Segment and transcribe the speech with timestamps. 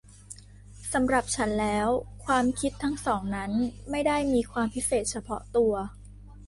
[0.93, 1.87] สำหรับฉันแล้ว
[2.25, 3.51] ความคิดทั้งสองนั้น
[3.89, 5.73] ไม่ได้มีความพิเศษเฉพาะตัว